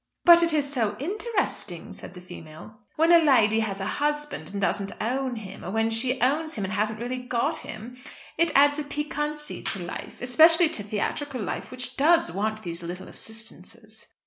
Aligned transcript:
"But 0.25 0.41
it 0.41 0.51
is 0.51 0.67
so 0.73 0.95
interesting," 0.97 1.93
said 1.93 2.15
the 2.15 2.21
female, 2.21 2.79
"when 2.95 3.11
a 3.11 3.19
lady 3.23 3.59
has 3.59 3.79
a 3.79 3.85
husband 4.01 4.49
and 4.49 4.59
doesn't 4.59 4.93
own 4.99 5.35
him; 5.35 5.63
or 5.63 5.69
when 5.69 5.91
she 5.91 6.19
owns 6.21 6.55
him 6.55 6.63
and 6.63 6.73
hasn't 6.73 6.99
really 6.99 7.19
got 7.21 7.57
him; 7.57 7.97
it 8.35 8.51
adds 8.55 8.79
a 8.79 8.83
piquancy 8.83 9.61
to 9.61 9.83
life, 9.83 10.19
especially 10.19 10.69
to 10.69 10.81
theatrical 10.81 11.39
life, 11.39 11.69
which 11.69 11.97
does 11.97 12.31
want 12.31 12.63
these 12.63 12.81
little 12.81 13.07
assistances." 13.07 14.07